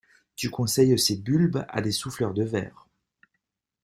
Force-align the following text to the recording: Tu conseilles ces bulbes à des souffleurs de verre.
Tu 0.35 0.49
conseilles 0.49 0.97
ces 0.97 1.15
bulbes 1.15 1.63
à 1.69 1.79
des 1.79 1.91
souffleurs 1.91 2.33
de 2.33 2.43
verre. 2.43 2.87